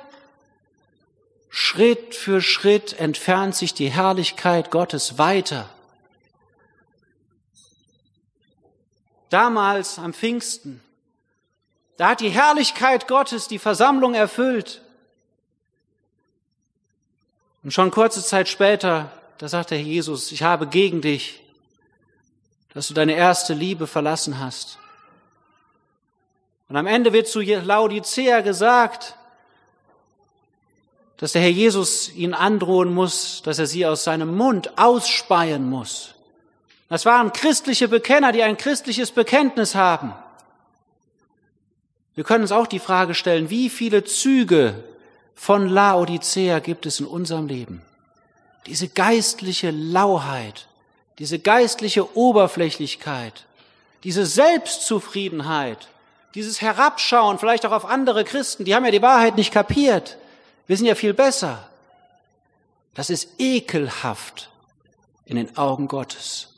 [1.48, 5.68] Schritt für Schritt entfernt sich die Herrlichkeit Gottes weiter.
[9.30, 10.80] Damals am Pfingsten,
[11.96, 14.82] da hat die Herrlichkeit Gottes die Versammlung erfüllt.
[17.62, 21.42] Und schon kurze Zeit später, da sagt der Herr Jesus, ich habe gegen dich,
[22.74, 24.78] dass du deine erste Liebe verlassen hast.
[26.68, 29.16] Und am Ende wird zu Laodicea gesagt,
[31.18, 36.14] dass der Herr Jesus ihn androhen muss, dass er sie aus seinem Mund ausspeien muss.
[36.88, 40.12] Das waren christliche Bekenner, die ein christliches Bekenntnis haben.
[42.14, 44.84] Wir können uns auch die Frage stellen, wie viele Züge
[45.34, 47.82] von Laodicea gibt es in unserem Leben?
[48.66, 50.66] Diese geistliche Lauheit,
[51.18, 53.44] diese geistliche Oberflächlichkeit,
[54.02, 55.88] diese Selbstzufriedenheit,
[56.34, 60.16] dieses Herabschauen vielleicht auch auf andere Christen, die haben ja die Wahrheit nicht kapiert.
[60.66, 61.68] Wir sind ja viel besser.
[62.94, 64.50] Das ist ekelhaft
[65.24, 66.54] in den Augen Gottes.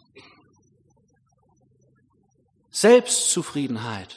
[2.70, 4.14] Selbstzufriedenheit.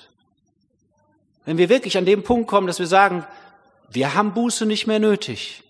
[1.46, 3.26] Wenn wir wirklich an dem Punkt kommen, dass wir sagen,
[3.90, 5.64] wir haben Buße nicht mehr nötig.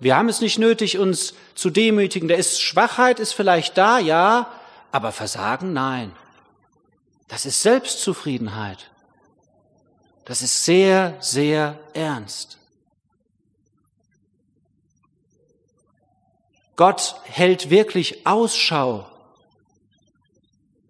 [0.00, 2.28] Wir haben es nicht nötig, uns zu demütigen.
[2.28, 4.50] Da ist Schwachheit, ist vielleicht da, ja,
[4.90, 6.12] aber Versagen, nein.
[7.28, 8.90] Das ist Selbstzufriedenheit.
[10.24, 12.58] Das ist sehr, sehr ernst.
[16.76, 19.06] Gott hält wirklich Ausschau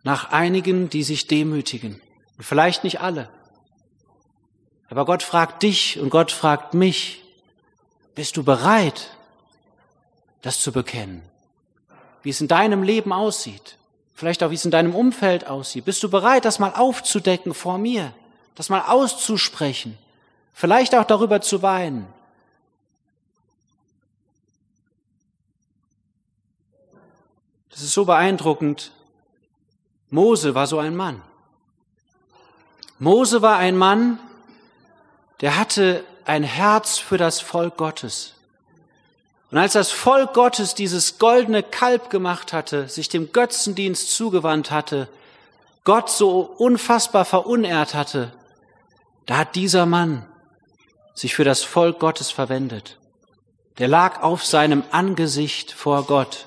[0.02, 2.00] nach einigen, die sich demütigen.
[2.38, 3.28] vielleicht nicht alle.
[4.88, 7.22] Aber Gott fragt dich und Gott fragt mich,
[8.14, 9.16] bist du bereit,
[10.42, 11.22] das zu bekennen?
[12.22, 13.78] Wie es in deinem Leben aussieht,
[14.12, 15.84] vielleicht auch wie es in deinem Umfeld aussieht.
[15.84, 18.12] Bist du bereit, das mal aufzudecken vor mir,
[18.54, 19.96] das mal auszusprechen,
[20.52, 22.06] vielleicht auch darüber zu weinen?
[27.72, 28.92] Das ist so beeindruckend.
[30.10, 31.22] Mose war so ein Mann.
[32.98, 34.20] Mose war ein Mann,
[35.40, 38.34] der hatte ein Herz für das Volk Gottes.
[39.50, 45.08] Und als das Volk Gottes dieses goldene Kalb gemacht hatte, sich dem Götzendienst zugewandt hatte,
[45.84, 48.32] Gott so unfassbar verunehrt hatte,
[49.26, 50.26] da hat dieser Mann
[51.14, 52.98] sich für das Volk Gottes verwendet.
[53.78, 56.46] Der lag auf seinem Angesicht vor Gott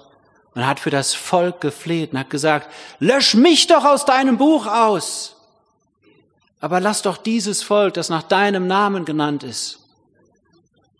[0.55, 4.65] und hat für das Volk gefleht und hat gesagt, lösch mich doch aus deinem Buch
[4.65, 5.35] aus.
[6.61, 9.79] Aber lass doch dieses Volk, das nach deinem Namen genannt ist,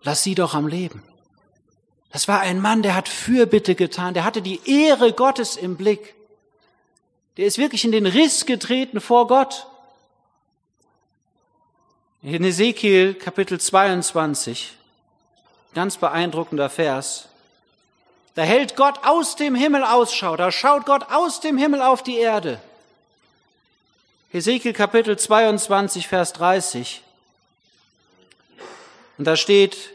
[0.04, 1.02] lass sie doch am Leben.
[2.12, 6.14] Das war ein Mann, der hat Fürbitte getan, der hatte die Ehre Gottes im Blick.
[7.38, 9.68] Der ist wirklich in den Riss getreten vor Gott.
[12.22, 14.74] In Ezekiel Kapitel 22,
[15.74, 17.28] Ganz beeindruckender Vers.
[18.36, 22.18] Da hält Gott aus dem Himmel Ausschau, da schaut Gott aus dem Himmel auf die
[22.18, 22.60] Erde.
[24.30, 27.02] Hesekiel Kapitel 22, Vers 30.
[29.18, 29.92] Und da steht,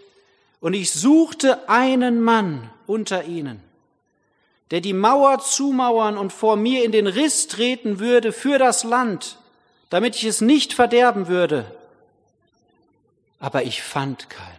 [0.61, 3.63] und ich suchte einen Mann unter ihnen,
[4.71, 9.37] der die Mauer zumauern und vor mir in den Riss treten würde für das Land,
[9.91, 11.71] damit ich es nicht verderben würde.
[13.39, 14.50] Aber ich fand keinen.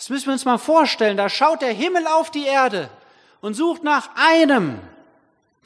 [0.00, 1.18] Das müssen wir uns mal vorstellen.
[1.18, 2.88] Da schaut der Himmel auf die Erde
[3.42, 4.80] und sucht nach einem,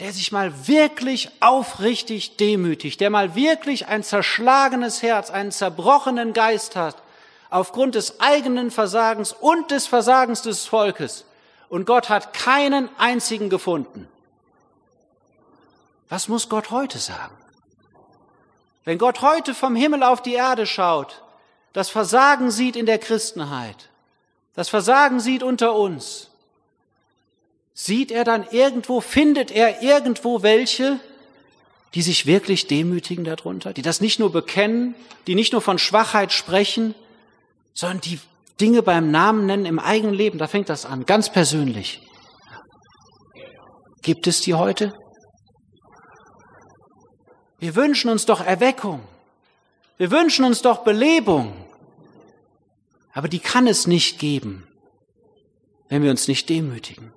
[0.00, 6.74] der sich mal wirklich aufrichtig demütigt, der mal wirklich ein zerschlagenes Herz, einen zerbrochenen Geist
[6.74, 6.96] hat,
[7.48, 11.26] aufgrund des eigenen Versagens und des Versagens des Volkes.
[11.68, 14.08] Und Gott hat keinen einzigen gefunden.
[16.08, 17.36] Was muss Gott heute sagen?
[18.82, 21.22] Wenn Gott heute vom Himmel auf die Erde schaut,
[21.72, 23.90] das Versagen sieht in der Christenheit,
[24.54, 26.30] das Versagen sieht unter uns,
[27.74, 31.00] sieht er dann irgendwo, findet er irgendwo welche,
[31.94, 34.94] die sich wirklich demütigen darunter, die das nicht nur bekennen,
[35.26, 36.94] die nicht nur von Schwachheit sprechen,
[37.72, 38.20] sondern die
[38.60, 42.00] Dinge beim Namen nennen im eigenen Leben, da fängt das an, ganz persönlich.
[44.02, 44.92] Gibt es die heute?
[47.58, 49.00] Wir wünschen uns doch Erweckung.
[49.96, 51.63] Wir wünschen uns doch Belebung.
[53.14, 54.66] Aber die kann es nicht geben,
[55.88, 57.12] wenn wir uns nicht demütigen.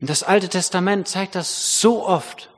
[0.00, 2.50] Und das Alte Testament zeigt das so oft,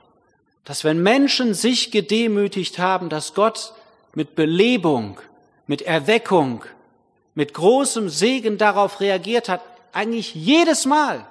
[0.64, 3.74] dass wenn Menschen sich gedemütigt haben, dass Gott
[4.14, 5.20] mit Belebung,
[5.66, 6.64] mit Erweckung,
[7.34, 9.60] mit großem Segen darauf reagiert hat,
[9.92, 11.26] eigentlich jedes Mal.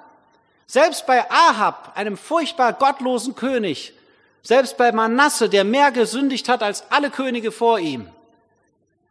[0.66, 3.94] Selbst bei Ahab, einem furchtbar gottlosen König,
[4.42, 8.08] selbst bei Manasse, der mehr gesündigt hat als alle Könige vor ihm,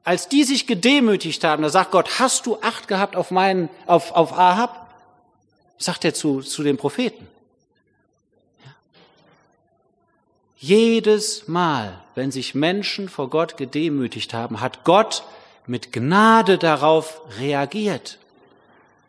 [0.04, 4.12] als die sich gedemütigt haben, da sagt Gott, hast du Acht gehabt auf meinen, auf,
[4.12, 4.94] auf Ahab?
[5.78, 7.28] Sagt er zu, zu den Propheten.
[8.66, 8.72] Ja.
[10.58, 15.24] Jedes Mal, wenn sich Menschen vor Gott gedemütigt haben, hat Gott
[15.66, 18.20] mit Gnade darauf reagiert.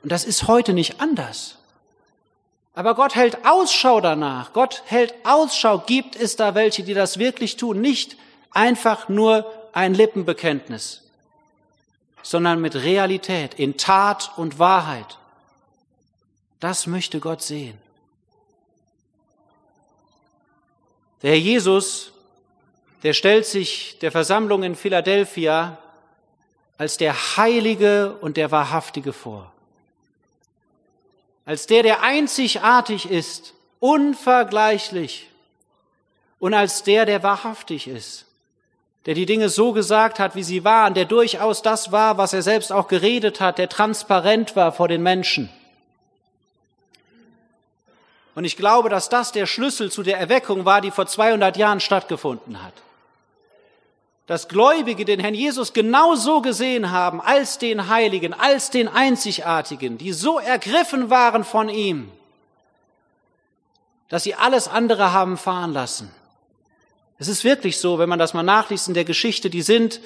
[0.02, 1.58] Und das ist heute nicht anders.
[2.74, 4.52] Aber Gott hält Ausschau danach.
[4.52, 5.78] Gott hält Ausschau.
[5.78, 7.80] Gibt es da welche, die das wirklich tun?
[7.80, 8.16] Nicht
[8.50, 11.02] einfach nur ein Lippenbekenntnis,
[12.22, 15.18] sondern mit Realität, in Tat und Wahrheit.
[16.60, 17.76] Das möchte Gott sehen.
[21.22, 22.12] Der Herr Jesus,
[23.02, 25.78] der stellt sich der Versammlung in Philadelphia
[26.78, 29.52] als der Heilige und der Wahrhaftige vor.
[31.44, 35.28] Als der, der einzigartig ist, unvergleichlich
[36.38, 38.26] und als der, der wahrhaftig ist
[39.06, 42.42] der die Dinge so gesagt hat, wie sie waren, der durchaus das war, was er
[42.42, 45.50] selbst auch geredet hat, der transparent war vor den Menschen.
[48.34, 51.80] Und ich glaube, dass das der Schlüssel zu der Erweckung war, die vor 200 Jahren
[51.80, 52.72] stattgefunden hat.
[54.26, 59.98] Dass Gläubige den Herrn Jesus genau so gesehen haben, als den Heiligen, als den Einzigartigen,
[59.98, 62.10] die so ergriffen waren von ihm,
[64.08, 66.10] dass sie alles andere haben fahren lassen
[67.18, 70.00] es ist wirklich so, wenn man das mal nachliest in der Geschichte, die sind,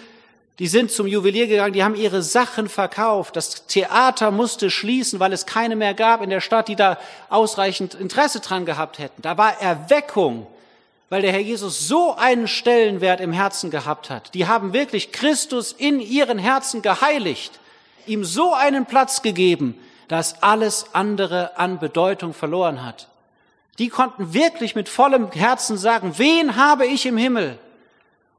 [0.58, 3.36] die sind zum Juwelier gegangen, die haben ihre Sachen verkauft.
[3.36, 6.98] Das Theater musste schließen, weil es keine mehr gab in der Stadt, die da
[7.30, 9.22] ausreichend Interesse dran gehabt hätten.
[9.22, 10.46] Da war Erweckung,
[11.08, 14.34] weil der Herr Jesus so einen Stellenwert im Herzen gehabt hat.
[14.34, 17.58] Die haben wirklich Christus in ihren Herzen geheiligt,
[18.06, 23.08] ihm so einen Platz gegeben, dass alles andere an Bedeutung verloren hat
[23.78, 27.58] die konnten wirklich mit vollem Herzen sagen, wen habe ich im Himmel?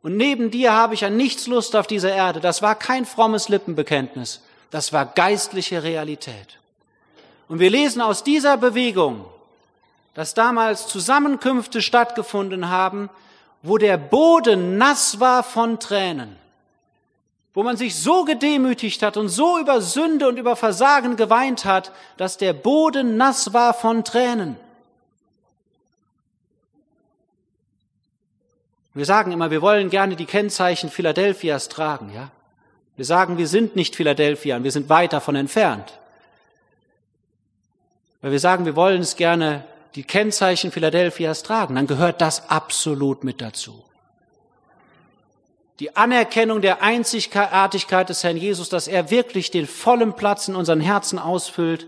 [0.01, 2.39] Und neben dir habe ich an nichts Lust auf dieser Erde.
[2.39, 4.41] Das war kein frommes Lippenbekenntnis.
[4.71, 6.59] Das war geistliche Realität.
[7.47, 9.25] Und wir lesen aus dieser Bewegung,
[10.13, 13.09] dass damals Zusammenkünfte stattgefunden haben,
[13.61, 16.35] wo der Boden nass war von Tränen,
[17.53, 21.91] wo man sich so gedemütigt hat und so über Sünde und über Versagen geweint hat,
[22.17, 24.55] dass der Boden nass war von Tränen.
[28.93, 32.31] Wir sagen immer, wir wollen gerne die Kennzeichen Philadelphias tragen, ja?
[32.95, 35.97] Wir sagen, wir sind nicht Philadelphia wir sind weit davon entfernt.
[38.21, 39.63] Weil wir sagen, wir wollen es gerne
[39.95, 43.83] die Kennzeichen Philadelphias tragen, dann gehört das absolut mit dazu.
[45.79, 50.81] Die Anerkennung der Einzigartigkeit des Herrn Jesus, dass er wirklich den vollen Platz in unseren
[50.81, 51.87] Herzen ausfüllt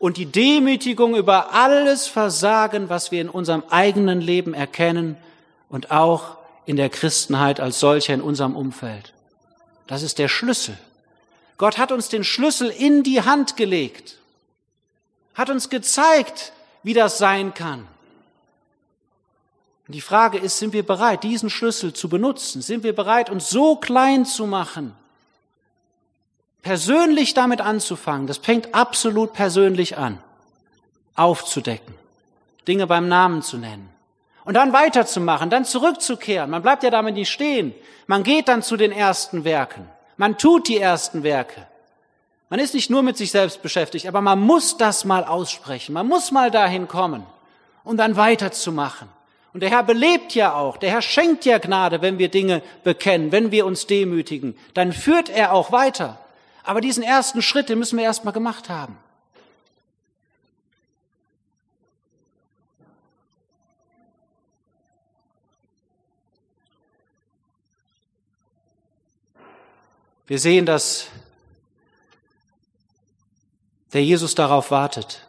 [0.00, 5.16] und die Demütigung über alles Versagen, was wir in unserem eigenen Leben erkennen
[5.70, 9.14] und auch in der Christenheit als solcher in unserem Umfeld.
[9.86, 10.76] Das ist der Schlüssel.
[11.56, 14.18] Gott hat uns den Schlüssel in die Hand gelegt,
[15.34, 16.52] hat uns gezeigt,
[16.82, 17.86] wie das sein kann.
[19.86, 22.62] Und die Frage ist, sind wir bereit, diesen Schlüssel zu benutzen?
[22.62, 24.94] Sind wir bereit, uns so klein zu machen?
[26.62, 30.22] Persönlich damit anzufangen, das fängt absolut persönlich an.
[31.14, 31.94] Aufzudecken,
[32.68, 33.88] Dinge beim Namen zu nennen.
[34.50, 36.50] Und dann weiterzumachen, dann zurückzukehren.
[36.50, 37.72] Man bleibt ja damit nicht stehen.
[38.08, 39.88] Man geht dann zu den ersten Werken.
[40.16, 41.68] Man tut die ersten Werke.
[42.48, 45.92] Man ist nicht nur mit sich selbst beschäftigt, aber man muss das mal aussprechen.
[45.92, 47.24] Man muss mal dahin kommen,
[47.84, 49.06] um dann weiterzumachen.
[49.52, 53.30] Und der Herr belebt ja auch, der Herr schenkt ja Gnade, wenn wir Dinge bekennen,
[53.30, 54.58] wenn wir uns demütigen.
[54.74, 56.18] Dann führt er auch weiter.
[56.64, 58.98] Aber diesen ersten Schritt, den müssen wir erst mal gemacht haben.
[70.30, 71.08] Wir sehen, dass
[73.92, 75.26] der Jesus darauf wartet.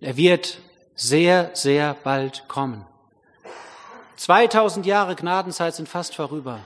[0.00, 0.58] Er wird
[0.94, 2.86] sehr, sehr bald kommen.
[4.16, 6.60] 2000 Jahre Gnadenzeit sind fast vorüber.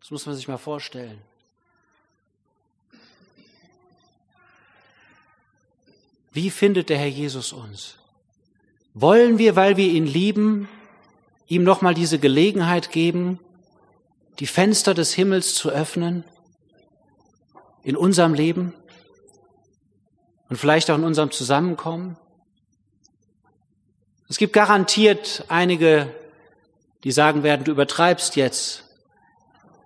[0.00, 1.18] Das muss man sich mal vorstellen.
[6.32, 7.96] Wie findet der Herr Jesus uns?
[8.92, 10.68] Wollen wir, weil wir ihn lieben,
[11.48, 13.40] ihm nochmal diese Gelegenheit geben,
[14.38, 16.24] die Fenster des Himmels zu öffnen?
[17.84, 18.74] In unserem Leben
[20.48, 22.16] und vielleicht auch in unserem Zusammenkommen.
[24.28, 26.12] Es gibt garantiert einige,
[27.04, 28.84] die sagen werden, du übertreibst jetzt.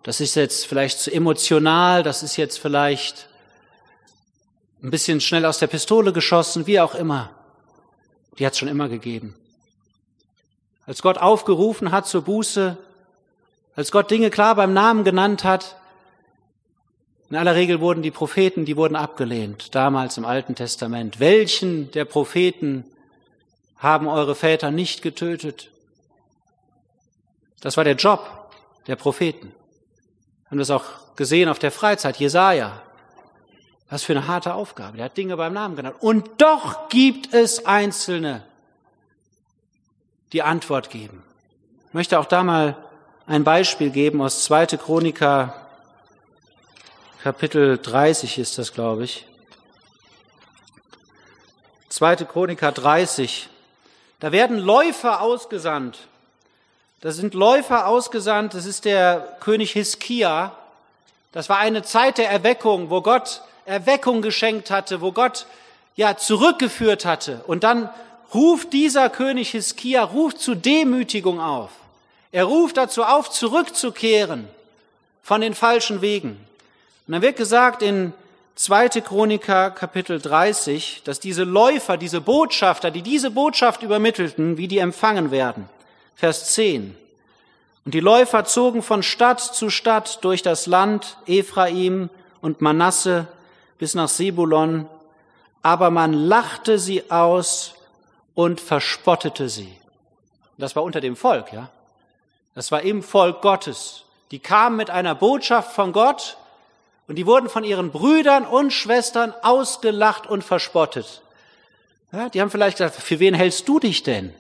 [0.05, 3.29] Das ist jetzt vielleicht zu emotional, das ist jetzt vielleicht
[4.81, 7.31] ein bisschen schnell aus der Pistole geschossen, wie auch immer.
[8.39, 9.35] Die hat es schon immer gegeben.
[10.87, 12.79] Als Gott aufgerufen hat zur Buße,
[13.75, 15.78] als Gott Dinge klar beim Namen genannt hat,
[17.31, 21.21] in aller Regel wurden die Propheten, die wurden abgelehnt, damals im Alten Testament.
[21.21, 22.85] Welchen der Propheten
[23.77, 25.71] haben eure Väter nicht getötet?
[27.61, 28.51] Das war der Job
[28.87, 29.49] der Propheten.
[29.49, 30.85] Wir haben das auch
[31.17, 32.17] gesehen auf der Freizeit.
[32.17, 32.81] Jesaja.
[33.91, 34.97] Was für eine harte Aufgabe.
[34.97, 35.97] Der hat Dinge beim Namen genannt.
[36.01, 38.43] Und doch gibt es Einzelne,
[40.33, 41.23] die Antwort geben.
[41.89, 42.77] Ich möchte auch da mal
[43.27, 44.67] ein Beispiel geben aus 2.
[44.79, 45.68] Chroniker
[47.23, 49.27] Kapitel 30 ist das, glaube ich.
[51.89, 53.49] Zweite Chroniker 30.
[54.21, 55.99] Da werden Läufer ausgesandt.
[57.01, 58.55] Da sind Läufer ausgesandt.
[58.55, 60.57] Das ist der König Hiskia.
[61.33, 65.47] Das war eine Zeit der Erweckung, wo Gott Erweckung geschenkt hatte, wo Gott
[65.97, 67.43] ja zurückgeführt hatte.
[67.49, 67.91] Und dann
[68.33, 71.71] ruft dieser König Hiskia, ruft zu Demütigung auf.
[72.31, 74.47] Er ruft dazu auf, zurückzukehren
[75.21, 76.48] von den falschen Wegen.
[77.09, 78.13] Und dann wird gesagt in
[78.57, 79.01] 2.
[79.01, 85.31] Chroniker Kapitel 30, dass diese Läufer, diese Botschafter, die diese Botschaft übermittelten, wie die empfangen
[85.31, 85.71] werden.
[86.15, 86.95] Vers 10.
[87.87, 92.11] Und die Läufer zogen von Stadt zu Stadt durch das Land Ephraim
[92.43, 93.27] und Manasse
[93.79, 94.87] bis nach Sebulon,
[95.63, 97.75] aber man lachte sie aus
[98.35, 99.73] und verspottete sie.
[100.59, 101.71] Das war unter dem Volk, ja.
[102.55, 104.05] Das war im Volk Gottes.
[104.31, 106.37] Die kamen mit einer Botschaft von Gott
[107.09, 111.23] und die wurden von ihren Brüdern und Schwestern ausgelacht und verspottet.
[112.13, 114.33] Ja, die haben vielleicht gesagt, für wen hältst du dich denn?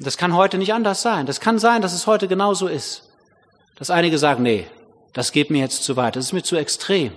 [0.00, 1.26] Das kann heute nicht anders sein.
[1.26, 3.08] Das kann sein, dass es heute genauso ist.
[3.76, 4.66] Dass einige sagen, nee,
[5.12, 7.12] das geht mir jetzt zu weit, das ist mir zu extrem.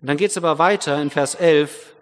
[0.00, 1.94] Und dann geht es aber weiter in Vers 11.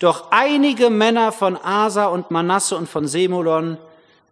[0.00, 3.78] Doch einige Männer von Asa und Manasse und von Semolon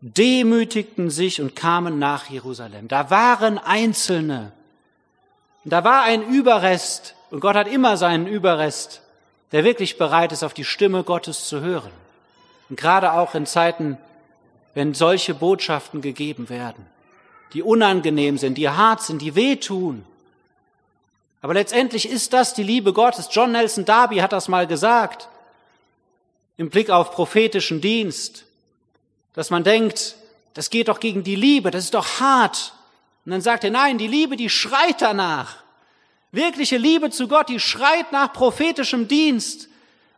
[0.01, 2.89] demütigten sich und kamen nach Jerusalem.
[2.89, 4.53] Da waren Einzelne.
[5.65, 9.03] Da war ein Überrest, und Gott hat immer seinen Überrest,
[9.53, 11.91] der wirklich bereit ist, auf die Stimme Gottes zu hören.
[12.71, 13.99] Und gerade auch in Zeiten,
[14.75, 16.87] wenn solche Botschaften gegeben werden,
[17.53, 20.05] die unangenehm sind, die hart sind, die wehtun.
[21.41, 23.29] Aber letztendlich ist das die Liebe Gottes.
[23.31, 25.29] John Nelson Darby hat das mal gesagt,
[26.57, 28.45] im Blick auf prophetischen Dienst
[29.39, 30.17] dass man denkt,
[30.55, 32.73] das geht doch gegen die Liebe, das ist doch hart.
[33.25, 35.59] Und dann sagt er, nein, die Liebe, die schreit danach.
[36.33, 39.69] Wirkliche Liebe zu Gott, die schreit nach prophetischem Dienst,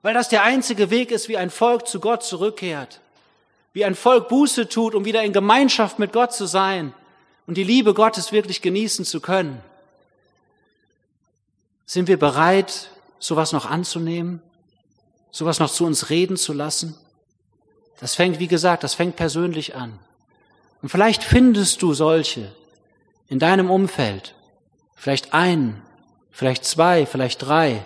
[0.01, 3.03] weil das der einzige Weg ist, wie ein Volk zu Gott zurückkehrt,
[3.75, 6.95] wie ein Volk Buße tut, um wieder in Gemeinschaft mit Gott zu sein
[7.47, 9.61] und die Liebe Gottes wirklich genießen zu können.
[11.85, 14.41] Sind wir bereit, sowas noch anzunehmen,
[15.31, 16.97] sowas noch zu uns reden zu lassen?
[18.01, 19.98] Das fängt, wie gesagt, das fängt persönlich an.
[20.82, 22.51] Und vielleicht findest du solche
[23.28, 24.34] in deinem Umfeld,
[24.96, 25.82] vielleicht ein,
[26.30, 27.82] vielleicht zwei, vielleicht drei,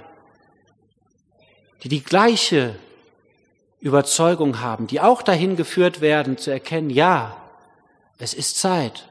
[1.83, 2.77] die die gleiche
[3.81, 7.37] Überzeugung haben, die auch dahin geführt werden, zu erkennen, ja,
[8.19, 9.09] es ist Zeit,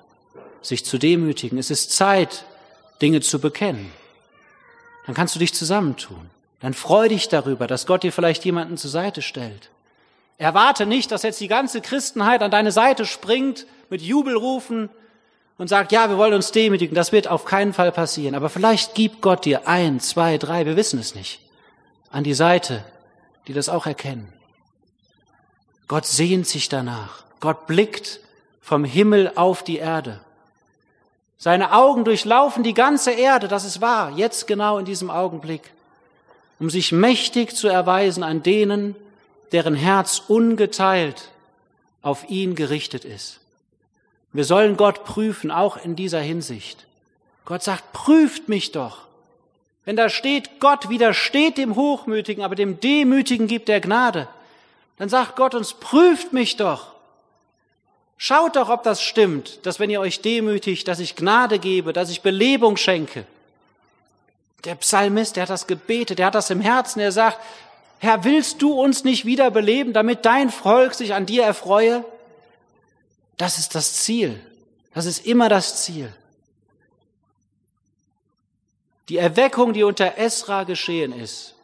[0.62, 2.46] sich zu demütigen, es ist Zeit,
[3.02, 3.92] Dinge zu bekennen.
[5.06, 6.30] Dann kannst du dich zusammentun.
[6.62, 9.70] Dann freu dich darüber, dass Gott dir vielleicht jemanden zur Seite stellt.
[10.38, 14.90] Erwarte nicht, dass jetzt die ganze Christenheit an deine Seite springt, mit Jubelrufen
[15.58, 16.96] und sagt, ja, wir wollen uns demütigen.
[16.96, 18.36] Das wird auf keinen Fall passieren.
[18.36, 21.40] Aber vielleicht gibt Gott dir ein, zwei, drei, wir wissen es nicht,
[22.10, 22.84] an die Seite,
[23.48, 24.34] die das auch erkennen.
[25.88, 27.24] Gott sehnt sich danach.
[27.40, 28.20] Gott blickt
[28.62, 30.22] vom Himmel auf die Erde.
[31.38, 35.74] Seine Augen durchlaufen die ganze Erde, das ist wahr, jetzt genau in diesem Augenblick,
[36.58, 38.96] um sich mächtig zu erweisen an denen,
[39.54, 41.30] deren Herz ungeteilt
[42.02, 43.40] auf ihn gerichtet ist.
[44.34, 46.86] Wir sollen Gott prüfen, auch in dieser Hinsicht.
[47.46, 49.04] Gott sagt, prüft mich doch.
[49.86, 54.28] Wenn da steht, Gott widersteht dem Hochmütigen, aber dem Demütigen gibt er Gnade,
[54.98, 56.94] dann sagt Gott uns, prüft mich doch.
[58.18, 62.10] Schaut doch, ob das stimmt, dass wenn ihr euch demütigt, dass ich Gnade gebe, dass
[62.10, 63.26] ich Belebung schenke.
[64.64, 67.40] Der Psalmist, der hat das gebetet, der hat das im Herzen, er sagt,
[68.04, 72.04] Herr, willst du uns nicht wieder beleben, damit dein Volk sich an dir erfreue?
[73.38, 74.42] Das ist das Ziel.
[74.94, 76.14] Das ist immer das Ziel.
[79.08, 81.56] Die Erweckung, die unter Esra geschehen ist,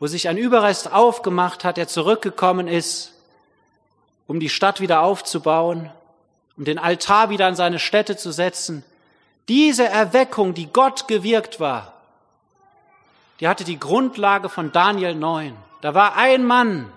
[0.00, 3.12] wo sich ein Überrest aufgemacht hat, der zurückgekommen ist,
[4.26, 5.92] um die Stadt wieder aufzubauen,
[6.56, 8.84] um den Altar wieder an seine Stätte zu setzen.
[9.46, 11.91] Diese Erweckung, die Gott gewirkt war,
[13.42, 15.56] die hatte die Grundlage von Daniel 9.
[15.80, 16.88] Da war ein Mann,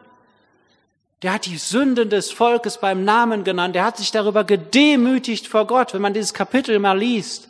[1.24, 5.66] der hat die Sünden des Volkes beim Namen genannt, der hat sich darüber gedemütigt vor
[5.66, 7.50] Gott, wenn man dieses Kapitel mal liest.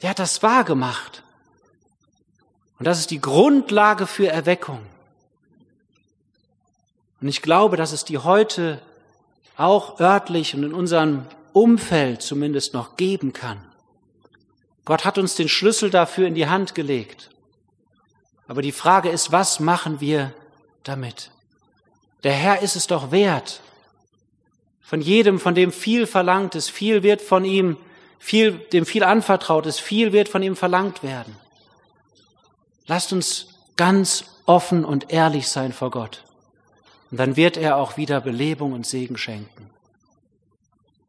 [0.00, 1.24] Der hat das wahr gemacht.
[2.78, 4.78] Und das ist die Grundlage für Erweckung.
[7.20, 8.80] Und ich glaube, dass es die heute
[9.56, 13.60] auch örtlich und in unserem Umfeld zumindest noch geben kann.
[14.84, 17.30] Gott hat uns den Schlüssel dafür in die Hand gelegt.
[18.48, 20.32] Aber die Frage ist, was machen wir
[20.84, 21.30] damit?
[22.22, 23.60] Der Herr ist es doch wert.
[24.80, 27.76] Von jedem, von dem viel verlangt ist, viel wird von ihm,
[28.18, 31.36] viel, dem viel anvertraut ist, viel wird von ihm verlangt werden.
[32.86, 36.22] Lasst uns ganz offen und ehrlich sein vor Gott.
[37.10, 39.70] Und dann wird er auch wieder Belebung und Segen schenken.